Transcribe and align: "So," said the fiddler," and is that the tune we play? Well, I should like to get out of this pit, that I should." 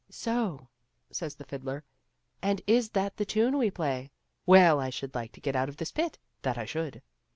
"So," 0.25 0.67
said 1.11 1.33
the 1.33 1.43
fiddler," 1.43 1.83
and 2.41 2.59
is 2.65 2.89
that 2.93 3.17
the 3.17 3.23
tune 3.23 3.55
we 3.59 3.69
play? 3.69 4.09
Well, 4.47 4.79
I 4.79 4.89
should 4.89 5.13
like 5.13 5.31
to 5.33 5.39
get 5.41 5.55
out 5.55 5.69
of 5.69 5.77
this 5.77 5.91
pit, 5.91 6.17
that 6.41 6.57
I 6.57 6.65
should." 6.65 7.03